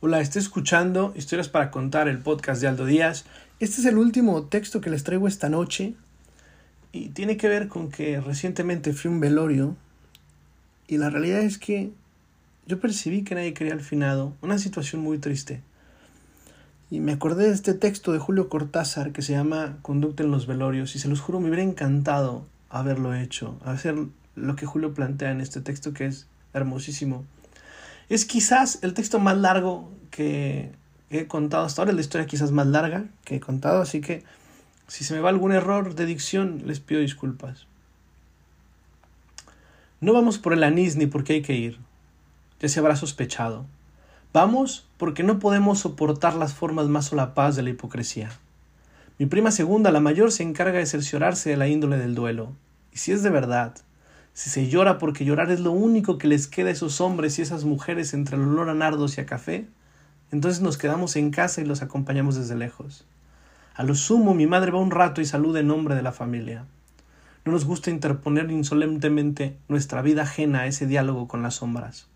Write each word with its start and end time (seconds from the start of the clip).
Hola, 0.00 0.20
estoy 0.20 0.42
escuchando 0.42 1.14
Historias 1.16 1.48
para 1.48 1.70
Contar, 1.70 2.06
el 2.06 2.18
podcast 2.18 2.60
de 2.60 2.68
Aldo 2.68 2.84
Díaz. 2.84 3.24
Este 3.60 3.80
es 3.80 3.86
el 3.86 3.96
último 3.96 4.42
texto 4.42 4.82
que 4.82 4.90
les 4.90 5.04
traigo 5.04 5.26
esta 5.26 5.48
noche 5.48 5.94
y 6.92 7.08
tiene 7.08 7.38
que 7.38 7.48
ver 7.48 7.68
con 7.68 7.90
que 7.90 8.20
recientemente 8.20 8.92
fui 8.92 9.10
a 9.10 9.14
un 9.14 9.20
velorio 9.20 9.74
y 10.86 10.98
la 10.98 11.08
realidad 11.08 11.40
es 11.40 11.56
que 11.56 11.92
yo 12.66 12.78
percibí 12.78 13.24
que 13.24 13.34
nadie 13.34 13.54
quería 13.54 13.72
al 13.72 13.80
finado, 13.80 14.34
una 14.42 14.58
situación 14.58 15.00
muy 15.00 15.16
triste. 15.16 15.62
Y 16.90 17.00
me 17.00 17.12
acordé 17.12 17.46
de 17.46 17.54
este 17.54 17.72
texto 17.72 18.12
de 18.12 18.18
Julio 18.18 18.50
Cortázar 18.50 19.12
que 19.12 19.22
se 19.22 19.32
llama 19.32 19.78
Conducta 19.80 20.22
en 20.22 20.30
los 20.30 20.46
velorios 20.46 20.94
y 20.94 20.98
se 20.98 21.08
los 21.08 21.22
juro 21.22 21.40
me 21.40 21.48
hubiera 21.48 21.62
encantado 21.62 22.44
haberlo 22.68 23.14
hecho, 23.14 23.58
hacer 23.64 23.96
lo 24.34 24.56
que 24.56 24.66
Julio 24.66 24.92
plantea 24.92 25.30
en 25.30 25.40
este 25.40 25.62
texto 25.62 25.94
que 25.94 26.04
es 26.04 26.26
hermosísimo. 26.52 27.24
Es 28.08 28.24
quizás 28.24 28.78
el 28.82 28.94
texto 28.94 29.18
más 29.18 29.36
largo 29.36 29.90
que 30.10 30.72
he 31.10 31.26
contado 31.26 31.64
hasta 31.64 31.82
ahora, 31.82 31.92
la 31.92 32.00
historia 32.00 32.26
quizás 32.26 32.52
más 32.52 32.66
larga 32.66 33.04
que 33.24 33.36
he 33.36 33.40
contado, 33.40 33.80
así 33.80 34.00
que 34.00 34.22
si 34.88 35.04
se 35.04 35.14
me 35.14 35.20
va 35.20 35.30
algún 35.30 35.52
error 35.52 35.94
de 35.94 36.06
dicción, 36.06 36.62
les 36.66 36.80
pido 36.80 37.00
disculpas. 37.00 37.66
No 40.00 40.12
vamos 40.12 40.38
por 40.38 40.52
el 40.52 40.62
anís 40.62 40.96
ni 40.96 41.06
porque 41.06 41.34
hay 41.34 41.42
que 41.42 41.54
ir, 41.54 41.78
ya 42.60 42.68
se 42.68 42.78
habrá 42.78 42.96
sospechado. 42.96 43.66
Vamos 44.32 44.86
porque 44.98 45.22
no 45.22 45.38
podemos 45.38 45.80
soportar 45.80 46.34
las 46.34 46.54
formas 46.54 46.88
más 46.88 47.06
solapadas 47.06 47.56
de 47.56 47.62
la 47.62 47.70
hipocresía. 47.70 48.30
Mi 49.18 49.26
prima 49.26 49.50
segunda, 49.50 49.90
la 49.90 50.00
mayor, 50.00 50.30
se 50.30 50.42
encarga 50.42 50.78
de 50.78 50.86
cerciorarse 50.86 51.50
de 51.50 51.56
la 51.56 51.68
índole 51.68 51.96
del 51.96 52.14
duelo. 52.14 52.52
Y 52.92 52.98
si 52.98 53.12
es 53.12 53.22
de 53.22 53.30
verdad, 53.30 53.74
si 54.36 54.50
se 54.50 54.68
llora 54.68 54.98
porque 54.98 55.24
llorar 55.24 55.50
es 55.50 55.60
lo 55.60 55.72
único 55.72 56.18
que 56.18 56.28
les 56.28 56.46
queda 56.46 56.68
a 56.68 56.72
esos 56.72 57.00
hombres 57.00 57.38
y 57.38 57.42
esas 57.42 57.64
mujeres 57.64 58.12
entre 58.12 58.36
el 58.36 58.42
olor 58.42 58.68
a 58.68 58.74
nardos 58.74 59.16
y 59.16 59.22
a 59.22 59.24
café, 59.24 59.66
entonces 60.30 60.60
nos 60.60 60.76
quedamos 60.76 61.16
en 61.16 61.30
casa 61.30 61.62
y 61.62 61.64
los 61.64 61.80
acompañamos 61.80 62.36
desde 62.36 62.54
lejos. 62.54 63.06
A 63.74 63.82
lo 63.82 63.94
sumo 63.94 64.34
mi 64.34 64.46
madre 64.46 64.72
va 64.72 64.78
un 64.78 64.90
rato 64.90 65.22
y 65.22 65.24
saluda 65.24 65.60
en 65.60 65.68
nombre 65.68 65.94
de 65.94 66.02
la 66.02 66.12
familia. 66.12 66.66
No 67.46 67.52
nos 67.52 67.64
gusta 67.64 67.90
interponer 67.90 68.50
insolentemente 68.50 69.56
nuestra 69.68 70.02
vida 70.02 70.24
ajena 70.24 70.60
a 70.60 70.66
ese 70.66 70.86
diálogo 70.86 71.28
con 71.28 71.42
las 71.42 71.54
sombras. 71.54 72.06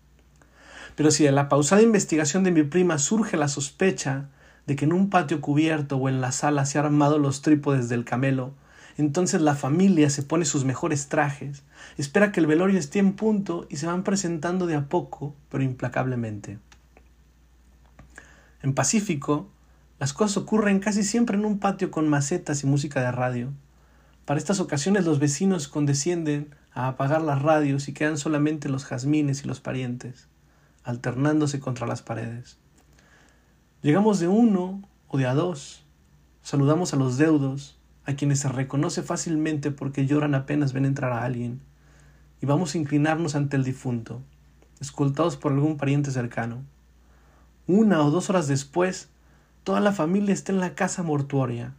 Pero 0.95 1.09
si 1.09 1.23
de 1.23 1.31
la 1.31 1.49
pausada 1.49 1.81
investigación 1.81 2.43
de 2.43 2.51
mi 2.51 2.61
prima 2.61 2.99
surge 2.99 3.35
la 3.35 3.47
sospecha 3.47 4.25
de 4.67 4.75
que 4.75 4.85
en 4.85 4.93
un 4.93 5.09
patio 5.09 5.41
cubierto 5.41 5.97
o 5.97 6.07
en 6.07 6.21
la 6.21 6.31
sala 6.31 6.67
se 6.67 6.77
han 6.77 6.85
armado 6.85 7.17
los 7.17 7.41
trípodes 7.41 7.89
del 7.89 8.05
camelo 8.05 8.53
entonces 9.01 9.41
la 9.41 9.55
familia 9.55 10.09
se 10.09 10.23
pone 10.23 10.45
sus 10.45 10.63
mejores 10.63 11.07
trajes, 11.07 11.63
espera 11.97 12.31
que 12.31 12.39
el 12.39 12.47
velorio 12.47 12.79
esté 12.79 12.99
en 12.99 13.13
punto 13.13 13.65
y 13.69 13.77
se 13.77 13.87
van 13.87 14.03
presentando 14.03 14.67
de 14.67 14.75
a 14.75 14.87
poco, 14.87 15.35
pero 15.49 15.63
implacablemente. 15.63 16.59
En 18.61 18.73
Pacífico, 18.75 19.49
las 19.99 20.13
cosas 20.13 20.37
ocurren 20.37 20.79
casi 20.79 21.03
siempre 21.03 21.35
en 21.35 21.45
un 21.45 21.57
patio 21.59 21.89
con 21.89 22.07
macetas 22.07 22.63
y 22.63 22.67
música 22.67 23.01
de 23.01 23.11
radio. 23.11 23.51
Para 24.25 24.39
estas 24.39 24.59
ocasiones 24.59 25.03
los 25.05 25.19
vecinos 25.19 25.67
condescienden 25.67 26.53
a 26.73 26.87
apagar 26.87 27.21
las 27.21 27.41
radios 27.41 27.87
y 27.87 27.93
quedan 27.93 28.17
solamente 28.17 28.69
los 28.69 28.85
jazmines 28.85 29.43
y 29.43 29.47
los 29.47 29.61
parientes, 29.61 30.27
alternándose 30.83 31.59
contra 31.59 31.87
las 31.87 32.03
paredes. 32.03 32.57
Llegamos 33.81 34.19
de 34.19 34.27
uno 34.27 34.83
o 35.07 35.17
de 35.17 35.25
a 35.25 35.33
dos, 35.33 35.83
saludamos 36.43 36.93
a 36.93 36.97
los 36.97 37.17
deudos, 37.17 37.80
a 38.05 38.13
quienes 38.13 38.39
se 38.39 38.49
reconoce 38.49 39.03
fácilmente 39.03 39.71
porque 39.71 40.05
lloran 40.05 40.35
apenas 40.35 40.73
ven 40.73 40.85
entrar 40.85 41.13
a 41.13 41.23
alguien, 41.23 41.61
y 42.41 42.45
vamos 42.45 42.73
a 42.73 42.77
inclinarnos 42.77 43.35
ante 43.35 43.57
el 43.57 43.63
difunto, 43.63 44.21
escoltados 44.79 45.37
por 45.37 45.51
algún 45.51 45.77
pariente 45.77 46.11
cercano. 46.11 46.63
Una 47.67 48.03
o 48.03 48.09
dos 48.09 48.29
horas 48.29 48.47
después, 48.47 49.09
toda 49.63 49.79
la 49.79 49.91
familia 49.91 50.33
está 50.33 50.51
en 50.51 50.59
la 50.59 50.73
casa 50.73 51.03
mortuoria, 51.03 51.73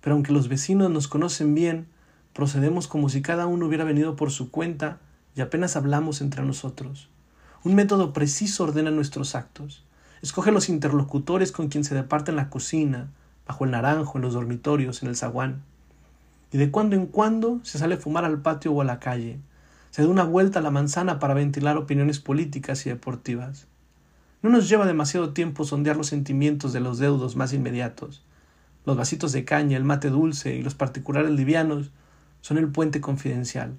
pero 0.00 0.14
aunque 0.14 0.32
los 0.32 0.48
vecinos 0.48 0.90
nos 0.90 1.08
conocen 1.08 1.54
bien, 1.54 1.88
procedemos 2.32 2.86
como 2.86 3.08
si 3.08 3.20
cada 3.20 3.46
uno 3.46 3.66
hubiera 3.66 3.84
venido 3.84 4.14
por 4.14 4.30
su 4.30 4.50
cuenta 4.50 5.00
y 5.34 5.40
apenas 5.40 5.74
hablamos 5.74 6.20
entre 6.20 6.44
nosotros. 6.44 7.08
Un 7.64 7.74
método 7.74 8.12
preciso 8.12 8.64
ordena 8.64 8.92
nuestros 8.92 9.34
actos. 9.34 9.84
Escoge 10.22 10.52
los 10.52 10.68
interlocutores 10.68 11.50
con 11.50 11.68
quien 11.68 11.82
se 11.82 11.94
departe 11.94 12.30
en 12.30 12.36
la 12.36 12.50
cocina, 12.50 13.10
bajo 13.48 13.64
el 13.64 13.70
naranjo, 13.70 14.18
en 14.18 14.22
los 14.22 14.34
dormitorios, 14.34 15.02
en 15.02 15.08
el 15.08 15.16
zaguán. 15.16 15.62
Y 16.52 16.58
de 16.58 16.70
cuando 16.70 16.94
en 16.94 17.06
cuando 17.06 17.60
se 17.62 17.78
sale 17.78 17.94
a 17.94 17.98
fumar 17.98 18.24
al 18.24 18.42
patio 18.42 18.72
o 18.72 18.82
a 18.82 18.84
la 18.84 19.00
calle. 19.00 19.40
Se 19.90 20.02
da 20.02 20.08
una 20.08 20.24
vuelta 20.24 20.58
a 20.58 20.62
la 20.62 20.70
manzana 20.70 21.18
para 21.18 21.34
ventilar 21.34 21.78
opiniones 21.78 22.20
políticas 22.20 22.86
y 22.86 22.90
deportivas. 22.90 23.66
No 24.42 24.50
nos 24.50 24.68
lleva 24.68 24.86
demasiado 24.86 25.32
tiempo 25.32 25.64
sondear 25.64 25.96
los 25.96 26.08
sentimientos 26.08 26.72
de 26.72 26.80
los 26.80 26.98
deudos 26.98 27.36
más 27.36 27.52
inmediatos. 27.52 28.22
Los 28.84 28.96
vasitos 28.96 29.32
de 29.32 29.44
caña, 29.44 29.76
el 29.76 29.84
mate 29.84 30.10
dulce 30.10 30.54
y 30.54 30.62
los 30.62 30.74
particulares 30.74 31.32
livianos 31.32 31.90
son 32.42 32.58
el 32.58 32.68
puente 32.68 33.00
confidencial. 33.00 33.74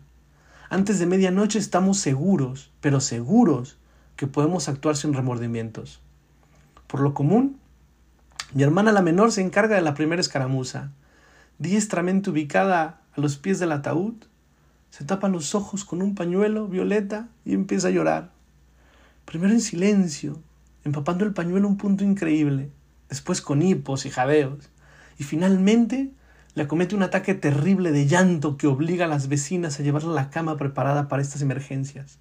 Antes 0.70 1.00
de 1.00 1.06
medianoche 1.06 1.60
estamos 1.60 2.00
seguros, 2.00 2.72
pero 2.82 3.00
seguros, 3.00 3.78
que 4.16 4.28
podemos 4.28 4.68
actuar 4.68 4.98
sin 4.98 5.14
remordimientos. 5.14 6.02
Por 6.88 7.02
lo 7.02 7.14
común, 7.14 7.59
mi 8.54 8.64
hermana 8.64 8.92
la 8.92 9.04
menor 9.04 9.32
se 9.32 9.42
encarga 9.42 9.76
de 9.76 9.82
la 9.82 9.94
primera 9.94 10.22
escaramuza. 10.22 10.92
Diestramente 11.60 12.32
ubicada 12.32 13.02
a 13.16 13.22
los 13.22 13.38
pies 13.38 13.60
del 13.60 13.72
ataúd, 13.72 14.16
se 14.90 15.06
tapa 15.06 15.30
los 15.30 15.54
ojos 15.54 15.86
con 15.86 16.02
un 16.02 16.16
pañuelo 16.16 16.68
violeta 16.68 17.28
y 17.46 17.54
empieza 17.54 17.90
a 17.90 17.92
llorar. 17.92 18.32
Primero 19.26 19.54
en 19.54 19.62
silencio, 19.62 20.42
empapando 20.84 21.26
el 21.26 21.34
pañuelo 21.34 21.68
un 21.68 21.78
punto 21.78 22.04
increíble, 22.04 22.72
después 23.08 23.42
con 23.42 23.62
hipos 23.62 24.08
y 24.08 24.10
jadeos, 24.10 24.70
y 25.20 25.24
finalmente 25.26 26.10
le 26.56 26.64
acomete 26.64 26.96
un 26.96 27.04
ataque 27.04 27.36
terrible 27.36 27.92
de 27.92 28.08
llanto 28.08 28.58
que 28.58 28.66
obliga 28.66 29.06
a 29.06 29.10
las 29.10 29.28
vecinas 29.28 29.80
a 29.80 29.84
llevarla 29.84 30.12
a 30.12 30.24
la 30.24 30.30
cama 30.32 30.58
preparada 30.58 31.08
para 31.08 31.22
estas 31.22 31.44
emergencias, 31.44 32.18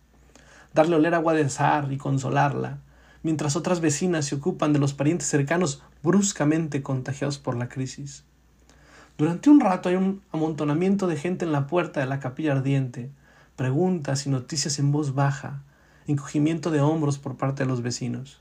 darle 0.74 0.96
oler 0.96 1.14
agua 1.14 1.32
de 1.32 1.44
azar 1.44 1.90
y 1.90 1.96
consolarla, 1.96 2.80
mientras 3.22 3.56
otras 3.56 3.80
vecinas 3.80 4.26
se 4.26 4.36
ocupan 4.36 4.72
de 4.72 4.78
los 4.78 4.94
parientes 4.94 5.28
cercanos 5.28 5.82
bruscamente 6.02 6.82
contagiados 6.82 7.38
por 7.38 7.56
la 7.56 7.68
crisis. 7.68 8.24
Durante 9.16 9.50
un 9.50 9.60
rato 9.60 9.88
hay 9.88 9.96
un 9.96 10.22
amontonamiento 10.30 11.06
de 11.06 11.16
gente 11.16 11.44
en 11.44 11.52
la 11.52 11.66
puerta 11.66 12.00
de 12.00 12.06
la 12.06 12.20
capilla 12.20 12.52
ardiente, 12.52 13.10
preguntas 13.56 14.26
y 14.26 14.30
noticias 14.30 14.78
en 14.78 14.92
voz 14.92 15.14
baja, 15.14 15.64
encogimiento 16.06 16.70
de 16.70 16.80
hombros 16.80 17.18
por 17.18 17.36
parte 17.36 17.64
de 17.64 17.68
los 17.68 17.82
vecinos. 17.82 18.40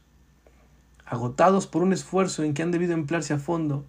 Agotados 1.06 1.66
por 1.66 1.82
un 1.82 1.94
esfuerzo 1.94 2.44
en 2.44 2.54
que 2.54 2.62
han 2.62 2.72
debido 2.72 2.94
emplearse 2.94 3.34
a 3.34 3.40
fondo, 3.40 3.86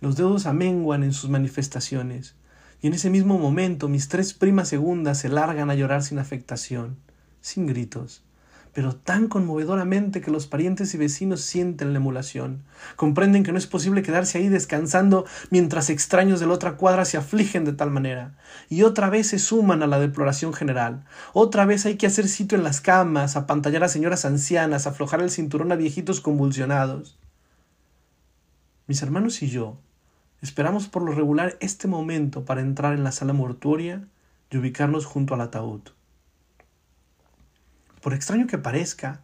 los 0.00 0.16
dedos 0.16 0.46
amenguan 0.46 1.02
en 1.02 1.12
sus 1.12 1.28
manifestaciones, 1.28 2.36
y 2.80 2.86
en 2.86 2.94
ese 2.94 3.10
mismo 3.10 3.38
momento 3.38 3.88
mis 3.88 4.08
tres 4.08 4.32
primas 4.32 4.68
segundas 4.68 5.18
se 5.18 5.28
largan 5.28 5.70
a 5.70 5.74
llorar 5.74 6.04
sin 6.04 6.20
afectación, 6.20 6.96
sin 7.40 7.66
gritos, 7.66 8.22
pero 8.72 8.94
tan 8.94 9.28
conmovedoramente 9.28 10.20
que 10.20 10.30
los 10.30 10.46
parientes 10.46 10.94
y 10.94 10.98
vecinos 10.98 11.40
sienten 11.40 11.92
la 11.92 11.98
emulación. 11.98 12.62
Comprenden 12.96 13.42
que 13.42 13.52
no 13.52 13.58
es 13.58 13.66
posible 13.66 14.02
quedarse 14.02 14.38
ahí 14.38 14.48
descansando 14.48 15.24
mientras 15.50 15.90
extraños 15.90 16.40
de 16.40 16.46
la 16.46 16.54
otra 16.54 16.76
cuadra 16.76 17.04
se 17.04 17.16
afligen 17.16 17.64
de 17.64 17.72
tal 17.72 17.90
manera. 17.90 18.36
Y 18.68 18.82
otra 18.82 19.10
vez 19.10 19.28
se 19.28 19.38
suman 19.38 19.82
a 19.82 19.86
la 19.86 19.98
deploración 19.98 20.52
general. 20.52 21.04
Otra 21.32 21.66
vez 21.66 21.86
hay 21.86 21.96
que 21.96 22.06
hacer 22.06 22.28
sitio 22.28 22.56
en 22.56 22.64
las 22.64 22.80
camas, 22.80 23.36
apantallar 23.36 23.84
a 23.84 23.88
señoras 23.88 24.24
ancianas, 24.24 24.86
aflojar 24.86 25.20
el 25.20 25.30
cinturón 25.30 25.72
a 25.72 25.76
viejitos 25.76 26.20
convulsionados. 26.20 27.18
Mis 28.86 29.02
hermanos 29.02 29.42
y 29.42 29.48
yo 29.48 29.76
esperamos 30.40 30.88
por 30.88 31.02
lo 31.02 31.12
regular 31.12 31.56
este 31.60 31.88
momento 31.88 32.44
para 32.44 32.60
entrar 32.60 32.94
en 32.94 33.04
la 33.04 33.12
sala 33.12 33.32
mortuoria 33.32 34.06
y 34.50 34.56
ubicarnos 34.56 35.04
junto 35.04 35.34
al 35.34 35.40
ataúd. 35.40 35.82
Por 38.08 38.14
extraño 38.14 38.46
que 38.46 38.56
parezca, 38.56 39.20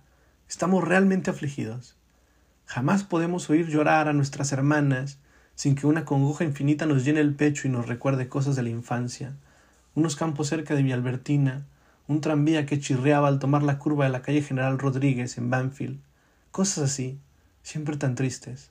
estamos 0.47 0.85
realmente 0.85 1.31
afligidos. 1.31 1.97
Jamás 2.67 3.03
podemos 3.03 3.49
oír 3.49 3.67
llorar 3.67 4.09
a 4.09 4.13
nuestras 4.13 4.53
hermanas 4.53 5.17
sin 5.55 5.75
que 5.75 5.87
una 5.87 6.05
congoja 6.05 6.45
infinita 6.45 6.85
nos 6.85 7.03
llene 7.03 7.21
el 7.21 7.35
pecho 7.35 7.67
y 7.67 7.71
nos 7.71 7.89
recuerde 7.89 8.29
cosas 8.29 8.57
de 8.57 8.63
la 8.63 8.69
infancia, 8.69 9.33
unos 9.95 10.17
campos 10.17 10.49
cerca 10.49 10.75
de 10.75 10.83
Villalbertina, 10.83 11.65
un 12.09 12.21
tranvía 12.21 12.67
que 12.67 12.79
chirriaba 12.79 13.29
al 13.29 13.39
tomar 13.39 13.63
la 13.63 13.79
curva 13.79 14.05
de 14.05 14.11
la 14.11 14.21
calle 14.21 14.43
General 14.43 14.79
Rodríguez 14.79 15.39
en 15.39 15.49
Banfield, 15.49 15.99
cosas 16.51 16.91
así, 16.91 17.19
siempre 17.63 17.97
tan 17.97 18.15
tristes. 18.15 18.69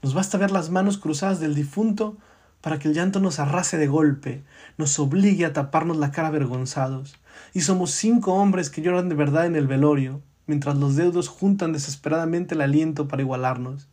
Nos 0.00 0.14
basta 0.14 0.38
ver 0.38 0.52
las 0.52 0.70
manos 0.70 0.96
cruzadas 0.96 1.40
del 1.40 1.56
difunto 1.56 2.16
para 2.60 2.78
que 2.78 2.86
el 2.86 2.94
llanto 2.94 3.18
nos 3.18 3.40
arrase 3.40 3.78
de 3.78 3.88
golpe, 3.88 4.44
nos 4.78 4.96
obligue 5.00 5.44
a 5.44 5.52
taparnos 5.52 5.96
la 5.96 6.12
cara 6.12 6.28
avergonzados. 6.28 7.16
Y 7.52 7.60
somos 7.60 7.92
cinco 7.92 8.34
hombres 8.34 8.70
que 8.70 8.82
lloran 8.82 9.08
de 9.08 9.14
verdad 9.14 9.46
en 9.46 9.56
el 9.56 9.66
velorio, 9.66 10.22
mientras 10.46 10.76
los 10.76 10.96
deudos 10.96 11.28
juntan 11.28 11.72
desesperadamente 11.72 12.54
el 12.54 12.60
aliento 12.60 13.08
para 13.08 13.22
igualarnos. 13.22 13.88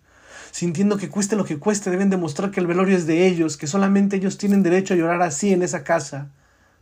Sintiendo 0.52 0.98
que 0.98 1.10
cueste 1.10 1.36
lo 1.36 1.46
que 1.46 1.60
cueste, 1.60 1.90
deben 1.90 2.10
demostrar 2.10 2.52
que 2.52 2.60
el 2.60 2.68
velorio 2.68 2.98
es 2.98 3.08
de 3.08 3.28
ellos, 3.28 3.56
que 3.58 3.68
solamente 3.68 4.18
ellos 4.18 4.38
tienen 4.38 4.64
derecho 4.64 4.94
a 4.94 4.98
llorar 4.98 5.22
así 5.22 5.54
en 5.54 5.64
esa 5.64 5.84
casa. 5.84 6.30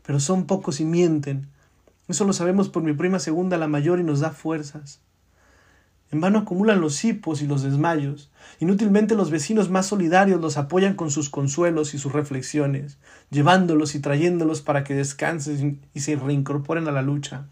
Pero 0.06 0.20
son 0.20 0.46
pocos 0.46 0.80
y 0.80 0.86
mienten. 0.86 1.48
Eso 2.08 2.26
lo 2.26 2.34
sabemos 2.34 2.70
por 2.70 2.82
mi 2.82 2.94
prima 2.94 3.20
segunda, 3.20 3.58
la 3.58 3.68
mayor, 3.68 4.00
y 4.00 4.04
nos 4.04 4.22
da 4.22 4.32
fuerzas. 4.32 5.02
En 6.12 6.22
vano 6.22 6.40
acumulan 6.40 6.82
los 6.82 7.04
hipos 7.06 7.42
y 7.42 7.48
los 7.48 7.62
desmayos. 7.62 8.32
Inútilmente 8.60 9.14
los 9.14 9.30
vecinos 9.30 9.70
más 9.70 9.86
solidarios 9.86 10.42
los 10.42 10.58
apoyan 10.58 10.96
con 10.96 11.12
sus 11.12 11.30
consuelos 11.30 11.94
y 11.94 12.00
sus 12.00 12.12
reflexiones, 12.12 12.98
llevándolos 13.30 13.94
y 13.94 14.00
trayéndolos 14.00 14.62
para 14.62 14.84
que 14.84 14.96
descansen 14.96 15.80
y 15.94 16.00
se 16.00 16.16
reincorporen 16.16 16.88
a 16.88 16.92
la 16.92 17.04
lucha. 17.04 17.46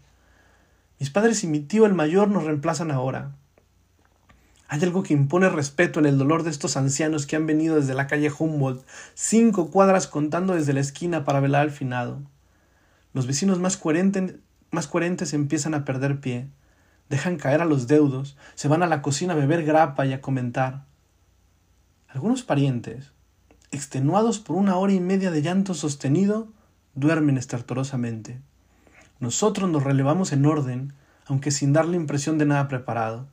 Mis 0.98 1.10
padres 1.10 1.44
y 1.44 1.46
mi 1.46 1.60
tío 1.60 1.86
el 1.86 1.94
mayor 1.94 2.28
nos 2.28 2.44
reemplazan 2.44 2.90
ahora. 2.90 3.36
Hay 4.66 4.82
algo 4.82 5.04
que 5.04 5.14
impone 5.14 5.48
respeto 5.48 6.00
en 6.00 6.06
el 6.06 6.18
dolor 6.18 6.42
de 6.42 6.50
estos 6.50 6.76
ancianos 6.76 7.26
que 7.26 7.36
han 7.36 7.46
venido 7.46 7.76
desde 7.76 7.94
la 7.94 8.08
calle 8.08 8.30
Humboldt, 8.36 8.84
cinco 9.14 9.70
cuadras 9.70 10.08
contando 10.08 10.54
desde 10.54 10.72
la 10.72 10.80
esquina 10.80 11.24
para 11.24 11.40
velar 11.40 11.62
al 11.62 11.70
finado. 11.70 12.20
Los 13.14 13.26
vecinos 13.26 13.60
más, 13.60 13.80
más 14.70 14.86
coherentes 14.88 15.32
empiezan 15.32 15.74
a 15.74 15.84
perder 15.86 16.20
pie, 16.20 16.48
dejan 17.08 17.36
caer 17.36 17.60
a 17.60 17.64
los 17.64 17.86
deudos, 17.86 18.36
se 18.54 18.68
van 18.68 18.82
a 18.82 18.86
la 18.86 19.02
cocina 19.02 19.32
a 19.32 19.36
beber 19.36 19.64
grapa 19.64 20.06
y 20.06 20.12
a 20.12 20.20
comentar. 20.20 20.84
Algunos 22.08 22.42
parientes, 22.42 23.12
extenuados 23.70 24.38
por 24.38 24.56
una 24.56 24.76
hora 24.76 24.92
y 24.92 25.00
media 25.00 25.30
de 25.30 25.42
llanto 25.42 25.74
sostenido, 25.74 26.48
duermen 26.94 27.38
estertorosamente. 27.38 28.40
Nosotros 29.20 29.68
nos 29.68 29.82
relevamos 29.82 30.32
en 30.32 30.46
orden, 30.46 30.92
aunque 31.26 31.50
sin 31.50 31.72
dar 31.72 31.86
la 31.86 31.96
impresión 31.96 32.38
de 32.38 32.46
nada 32.46 32.68
preparado. 32.68 33.26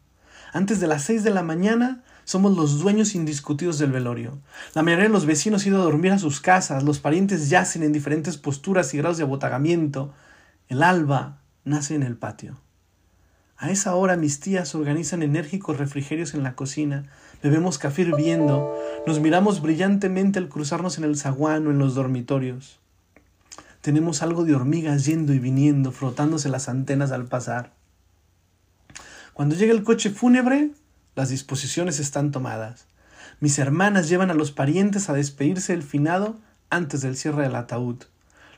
Antes 0.51 0.79
de 0.79 0.87
las 0.87 1.03
seis 1.03 1.23
de 1.23 1.31
la 1.31 1.43
mañana 1.43 2.03
somos 2.23 2.55
los 2.55 2.79
dueños 2.79 3.13
indiscutidos 3.13 3.77
del 3.77 3.91
velorio. 3.91 4.39
La 4.73 4.81
mayoría 4.81 5.05
de 5.05 5.11
los 5.11 5.25
vecinos 5.25 5.63
han 5.63 5.69
ido 5.69 5.81
a 5.81 5.85
dormir 5.85 6.11
a 6.11 6.19
sus 6.19 6.41
casas, 6.41 6.83
los 6.83 6.99
parientes 6.99 7.49
yacen 7.49 7.83
en 7.83 7.93
diferentes 7.93 8.37
posturas 8.37 8.93
y 8.93 8.97
grados 8.97 9.17
de 9.17 9.23
abotagamiento. 9.23 10.13
El 10.67 10.81
alba 10.81 11.39
nace 11.63 11.93
en 11.93 12.03
el 12.03 12.17
patio. 12.17 12.57
A 13.57 13.71
esa 13.71 13.95
hora 13.95 14.17
mis 14.17 14.41
tías 14.41 14.75
organizan 14.75 15.23
enérgicos 15.23 15.77
refrigerios 15.77 16.33
en 16.33 16.43
la 16.43 16.55
cocina, 16.55 17.05
bebemos 17.41 17.77
café 17.77 18.01
hirviendo, 18.01 18.75
nos 19.07 19.21
miramos 19.21 19.61
brillantemente 19.61 20.39
al 20.39 20.49
cruzarnos 20.49 20.97
en 20.97 21.05
el 21.05 21.17
zaguán 21.17 21.65
o 21.67 21.71
en 21.71 21.79
los 21.79 21.95
dormitorios. 21.95 22.79
Tenemos 23.79 24.21
algo 24.23 24.43
de 24.43 24.55
hormigas 24.55 25.05
yendo 25.05 25.33
y 25.33 25.39
viniendo, 25.39 25.91
frotándose 25.91 26.49
las 26.49 26.67
antenas 26.67 27.11
al 27.11 27.25
pasar. 27.25 27.71
Cuando 29.33 29.55
llega 29.55 29.73
el 29.73 29.83
coche 29.83 30.09
fúnebre, 30.09 30.71
las 31.15 31.29
disposiciones 31.29 31.99
están 31.99 32.31
tomadas. 32.31 32.87
Mis 33.39 33.57
hermanas 33.59 34.09
llevan 34.09 34.31
a 34.31 34.33
los 34.33 34.51
parientes 34.51 35.09
a 35.09 35.13
despedirse 35.13 35.73
del 35.73 35.83
finado 35.83 36.37
antes 36.69 37.01
del 37.01 37.15
cierre 37.15 37.43
del 37.43 37.55
ataúd. 37.55 38.03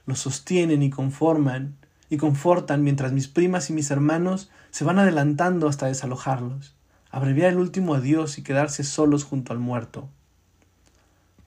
Los 0.05 0.19
sostienen 0.19 0.81
y 0.81 0.89
conforman 0.89 1.75
y 2.09 2.17
confortan 2.17 2.83
mientras 2.83 3.11
mis 3.11 3.27
primas 3.27 3.69
y 3.69 3.73
mis 3.73 3.91
hermanos 3.91 4.49
se 4.71 4.85
van 4.85 4.99
adelantando 4.99 5.67
hasta 5.67 5.87
desalojarlos, 5.87 6.75
abreviar 7.11 7.51
el 7.51 7.59
último 7.59 7.95
adiós 7.95 8.37
y 8.37 8.43
quedarse 8.43 8.83
solos 8.83 9.23
junto 9.23 9.53
al 9.53 9.59
muerto. 9.59 10.09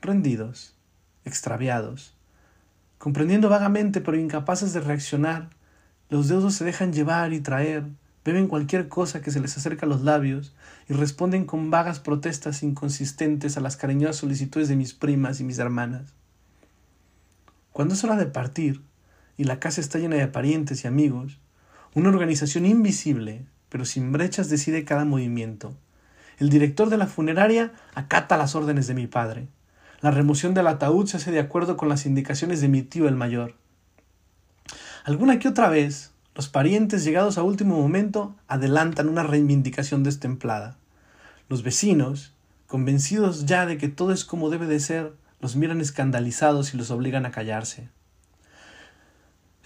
Rendidos, 0.02 0.74
extraviados, 1.24 2.14
comprendiendo 2.98 3.48
vagamente 3.48 4.00
pero 4.00 4.18
incapaces 4.18 4.72
de 4.72 4.80
reaccionar, 4.80 5.50
los 6.08 6.28
dedos 6.28 6.54
se 6.54 6.64
dejan 6.64 6.92
llevar 6.92 7.32
y 7.32 7.40
traer, 7.40 7.84
beben 8.24 8.48
cualquier 8.48 8.88
cosa 8.88 9.22
que 9.22 9.30
se 9.30 9.40
les 9.40 9.56
acerca 9.56 9.86
a 9.86 9.88
los 9.88 10.02
labios 10.02 10.54
y 10.88 10.92
responden 10.92 11.46
con 11.46 11.70
vagas 11.70 12.00
protestas 12.00 12.62
inconsistentes 12.62 13.56
a 13.56 13.60
las 13.60 13.76
cariñosas 13.76 14.16
solicitudes 14.16 14.68
de 14.68 14.76
mis 14.76 14.92
primas 14.92 15.40
y 15.40 15.44
mis 15.44 15.58
hermanas. 15.58 16.12
Cuando 17.72 17.94
es 17.94 18.04
hora 18.04 18.16
de 18.16 18.26
partir 18.26 18.82
y 19.40 19.44
la 19.44 19.58
casa 19.58 19.80
está 19.80 19.98
llena 19.98 20.16
de 20.16 20.28
parientes 20.28 20.84
y 20.84 20.86
amigos, 20.86 21.38
una 21.94 22.10
organización 22.10 22.66
invisible, 22.66 23.46
pero 23.70 23.86
sin 23.86 24.12
brechas, 24.12 24.50
decide 24.50 24.84
cada 24.84 25.06
movimiento. 25.06 25.74
El 26.38 26.50
director 26.50 26.90
de 26.90 26.98
la 26.98 27.06
funeraria 27.06 27.72
acata 27.94 28.36
las 28.36 28.54
órdenes 28.54 28.86
de 28.86 28.92
mi 28.92 29.06
padre. 29.06 29.48
La 30.02 30.10
remoción 30.10 30.52
del 30.52 30.66
ataúd 30.66 31.06
se 31.06 31.16
hace 31.16 31.30
de 31.30 31.40
acuerdo 31.40 31.78
con 31.78 31.88
las 31.88 32.04
indicaciones 32.04 32.60
de 32.60 32.68
mi 32.68 32.82
tío 32.82 33.08
el 33.08 33.16
mayor. 33.16 33.54
Alguna 35.04 35.38
que 35.38 35.48
otra 35.48 35.70
vez, 35.70 36.10
los 36.34 36.50
parientes 36.50 37.02
llegados 37.02 37.38
a 37.38 37.42
último 37.42 37.80
momento 37.80 38.36
adelantan 38.46 39.08
una 39.08 39.22
reivindicación 39.22 40.02
destemplada. 40.02 40.76
Los 41.48 41.62
vecinos, 41.62 42.34
convencidos 42.66 43.46
ya 43.46 43.64
de 43.64 43.78
que 43.78 43.88
todo 43.88 44.12
es 44.12 44.26
como 44.26 44.50
debe 44.50 44.66
de 44.66 44.80
ser, 44.80 45.14
los 45.40 45.56
miran 45.56 45.80
escandalizados 45.80 46.74
y 46.74 46.76
los 46.76 46.90
obligan 46.90 47.24
a 47.24 47.30
callarse. 47.30 47.88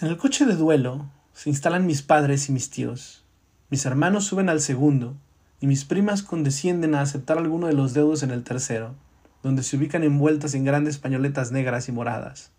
En 0.00 0.08
el 0.08 0.16
coche 0.16 0.44
de 0.44 0.56
duelo 0.56 1.08
se 1.34 1.50
instalan 1.50 1.86
mis 1.86 2.02
padres 2.02 2.48
y 2.48 2.52
mis 2.52 2.68
tíos. 2.68 3.24
Mis 3.70 3.86
hermanos 3.86 4.24
suben 4.24 4.48
al 4.48 4.60
segundo 4.60 5.16
y 5.60 5.68
mis 5.68 5.84
primas 5.84 6.24
condescienden 6.24 6.96
a 6.96 7.00
aceptar 7.00 7.38
alguno 7.38 7.68
de 7.68 7.74
los 7.74 7.94
dedos 7.94 8.24
en 8.24 8.32
el 8.32 8.42
tercero, 8.42 8.96
donde 9.44 9.62
se 9.62 9.76
ubican 9.76 10.02
envueltas 10.02 10.54
en 10.54 10.64
grandes 10.64 10.98
pañoletas 10.98 11.52
negras 11.52 11.88
y 11.88 11.92
moradas. 11.92 12.50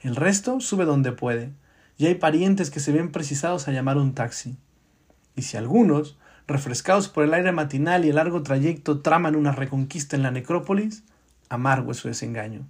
El 0.00 0.14
resto 0.14 0.60
sube 0.60 0.84
donde 0.84 1.10
puede, 1.10 1.50
y 1.98 2.06
hay 2.06 2.14
parientes 2.14 2.70
que 2.70 2.78
se 2.78 2.92
ven 2.92 3.10
precisados 3.10 3.66
a 3.66 3.72
llamar 3.72 3.96
un 3.96 4.14
taxi. 4.14 4.56
Y 5.34 5.42
si 5.42 5.56
algunos, 5.56 6.18
refrescados 6.46 7.08
por 7.08 7.24
el 7.24 7.34
aire 7.34 7.50
matinal 7.50 8.04
y 8.04 8.10
el 8.10 8.14
largo 8.14 8.44
trayecto, 8.44 9.00
traman 9.00 9.34
una 9.34 9.50
reconquista 9.50 10.14
en 10.14 10.22
la 10.22 10.30
necrópolis, 10.30 11.02
amargo 11.48 11.90
es 11.90 11.98
su 11.98 12.06
desengaño. 12.06 12.64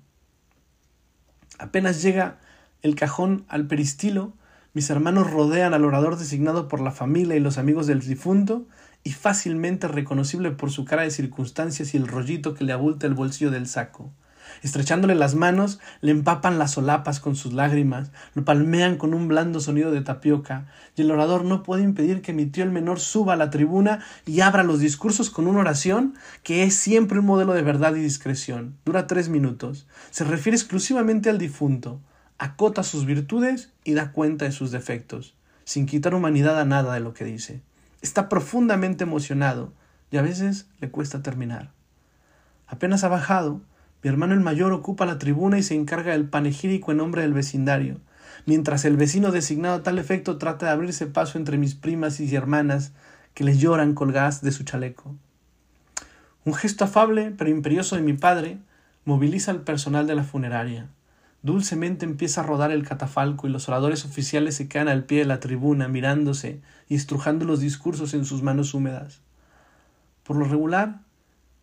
Apenas 1.59 2.01
llega 2.01 2.39
el 2.85 2.97
cajón 2.97 3.47
al 3.49 3.67
peristilo, 3.67 4.35
mis 4.75 4.91
hermanos 4.91 5.31
rodean 5.31 5.73
al 5.73 5.87
orador 5.87 6.19
designado 6.19 6.69
por 6.69 6.81
la 6.81 6.91
familia 6.91 7.35
y 7.35 7.41
los 7.41 7.57
amigos 7.57 7.87
del 7.87 8.01
difunto, 8.01 8.67
y 9.03 9.13
fácilmente 9.13 9.89
reconocible 9.89 10.51
por 10.51 10.71
su 10.71 10.85
cara 10.85 11.03
de 11.03 11.11
circunstancias 11.11 11.95
y 11.95 11.97
el 11.97 12.07
rollito 12.07 12.53
que 12.53 12.65
le 12.65 12.75
abulta 12.75 13.07
el 13.07 13.15
bolsillo 13.15 13.51
del 13.51 13.69
saco. 13.69 14.13
Estrechándole 14.63 15.15
las 15.15 15.35
manos, 15.35 15.81
le 16.03 16.11
empapan 16.11 16.59
las 16.59 16.73
solapas 16.73 17.21
con 17.21 17.37
sus 17.37 17.55
lágrimas, 17.55 18.11
lo 18.35 18.45
palmean 18.45 18.99
con 18.99 19.15
un 19.15 19.29
blando 19.29 19.61
sonido 19.61 19.91
de 19.91 20.03
tapioca, 20.03 20.67
y 20.95 21.03
el 21.03 21.11
orador 21.11 21.47
no 21.47 21.63
puede 21.63 21.83
impedir 21.83 22.21
que 22.21 22.35
mi 22.35 22.45
tío 22.45 22.65
el 22.65 22.71
menor 22.71 23.01
suba 23.01 23.33
a 23.33 23.37
la 23.37 23.49
tribuna 23.49 24.01
y 24.27 24.41
abra 24.41 24.63
los 24.63 24.79
discursos 24.79 25.31
con 25.31 25.47
una 25.47 25.61
oración 25.61 26.17
que 26.43 26.65
es 26.65 26.75
siempre 26.75 27.19
un 27.19 27.25
modelo 27.25 27.55
de 27.55 27.63
verdad 27.63 27.95
y 27.95 28.01
discreción. 28.01 28.77
Dura 28.85 29.07
tres 29.07 29.31
minutos. 29.31 29.87
Se 30.11 30.25
refiere 30.25 30.57
exclusivamente 30.57 31.31
al 31.31 31.39
difunto, 31.39 32.03
acota 32.45 32.83
sus 32.83 33.07
virtudes 33.07 33.73
y 33.85 33.95
da 33.95 34.13
cuenta 34.13 34.45
de 34.45 34.53
sus 34.53 34.71
defectos, 34.71 35.35
sin 35.65 35.87
quitar 35.87 36.15
humanidad 36.15 36.61
a 36.61 36.67
nada 36.67 36.93
de 36.93 37.01
lo 37.01 37.15
que 37.15 37.25
dice. 37.25 37.63
Está 38.03 38.29
profundamente 38.29 39.05
emocionado 39.05 39.73
y 40.11 40.19
a 40.19 40.23
veces 40.23 40.67
le 40.79 40.91
cuesta 40.91 41.23
terminar. 41.23 41.71
Apenas 42.67 43.03
ha 43.03 43.09
bajado, 43.09 43.63
mi 44.03 44.11
hermano 44.11 44.35
el 44.35 44.41
mayor 44.41 44.75
ocupa 44.75 45.07
la 45.07 45.19
tribuna 45.19 45.59
y 45.59 45.63
se 45.63 45.75
encarga 45.75 46.13
del 46.13 46.29
panegírico 46.29 46.93
en 46.93 46.99
nombre 46.99 47.23
del 47.23 47.33
vecindario, 47.33 48.03
mientras 48.45 48.85
el 48.85 48.99
vecino 48.99 49.33
designado 49.33 49.77
a 49.77 49.83
tal 49.83 49.99
efecto 49.99 50.37
trata 50.37 50.67
de 50.67 50.73
abrirse 50.73 51.07
paso 51.07 51.39
entre 51.39 51.57
mis 51.57 51.75
primas 51.75 52.21
y 52.21 52.35
hermanas 52.37 52.93
que 53.33 53.45
le 53.45 53.57
lloran 53.57 53.95
colgadas 53.95 54.43
de 54.43 54.53
su 54.53 54.65
chaleco. 54.65 55.17
Un 56.45 56.53
gesto 56.53 56.85
afable 56.85 57.33
pero 57.39 57.49
imperioso 57.49 57.97
de 57.97 58.03
mi 58.03 58.13
padre 58.13 58.59
moviliza 59.07 59.51
al 59.51 59.63
personal 59.63 60.07
de 60.07 60.15
la 60.15 60.25
funeraria. 60.25 60.91
Dulcemente 61.45 62.07
empieza 62.07 62.41
a 62.41 62.45
rodar 62.45 62.71
el 62.71 62.89
catafalco 62.89 63.47
y 63.47 63.51
los 63.51 63.69
oradores 63.69 64.07
oficiales 64.07 64.57
se 64.57 64.67
quedan 64.67 64.89
al 64.89 65.05
pie 65.05 65.19
de 65.19 65.25
la 65.27 65.41
tribuna 65.41 65.89
mirándose 65.89 66.63
y 66.89 66.95
estrujando 66.95 67.45
los 67.45 67.61
discursos 67.61 68.15
en 68.15 68.25
sus 68.25 68.43
manos 68.43 68.73
húmedas. 68.73 69.21
Por 70.23 70.37
lo 70.37 70.47
regular, 70.47 71.03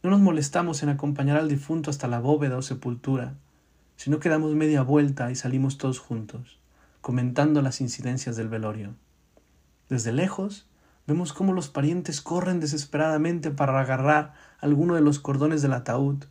no 0.03 0.11
nos 0.11 0.19
molestamos 0.19 0.83
en 0.83 0.89
acompañar 0.89 1.37
al 1.37 1.49
difunto 1.49 1.89
hasta 1.89 2.07
la 2.07 2.19
bóveda 2.19 2.57
o 2.57 2.61
sepultura, 2.61 3.33
sino 3.95 4.19
que 4.19 4.29
damos 4.29 4.53
media 4.53 4.83
vuelta 4.83 5.31
y 5.31 5.35
salimos 5.35 5.79
todos 5.79 5.97
juntos, 5.97 6.59
comentando 7.01 7.63
las 7.63 7.81
incidencias 7.81 8.35
del 8.35 8.49
velorio. 8.49 8.93
Desde 9.89 10.13
lejos, 10.13 10.67
vemos 11.07 11.33
cómo 11.33 11.53
los 11.53 11.69
parientes 11.69 12.21
corren 12.21 12.59
desesperadamente 12.59 13.49
para 13.49 13.79
agarrar 13.79 14.33
alguno 14.59 14.93
de 14.93 15.01
los 15.01 15.17
cordones 15.17 15.63
del 15.63 15.73
ataúd 15.73 16.25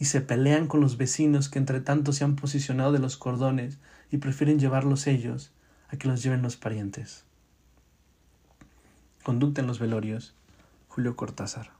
y 0.00 0.06
se 0.06 0.22
pelean 0.22 0.66
con 0.66 0.80
los 0.80 0.96
vecinos 0.96 1.48
que 1.48 1.58
entre 1.60 1.80
tanto 1.80 2.12
se 2.12 2.24
han 2.24 2.34
posicionado 2.34 2.90
de 2.90 2.98
los 2.98 3.18
cordones 3.18 3.78
y 4.10 4.16
prefieren 4.16 4.58
llevarlos 4.58 5.06
ellos 5.06 5.52
a 5.88 5.96
que 5.98 6.08
los 6.08 6.22
lleven 6.22 6.42
los 6.42 6.56
parientes. 6.56 7.24
Conducta 9.22 9.60
en 9.60 9.66
los 9.66 9.78
velorios. 9.78 10.34
Julio 10.88 11.14
Cortázar. 11.14 11.70